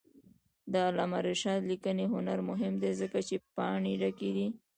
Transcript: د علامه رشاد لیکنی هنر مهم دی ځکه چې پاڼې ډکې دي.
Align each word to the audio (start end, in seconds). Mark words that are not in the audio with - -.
د 0.71 0.73
علامه 0.87 1.19
رشاد 1.27 1.59
لیکنی 1.71 2.05
هنر 2.13 2.39
مهم 2.49 2.73
دی 2.81 2.91
ځکه 3.01 3.19
چې 3.27 3.35
پاڼې 3.55 3.93
ډکې 4.01 4.29
دي. 4.35 4.47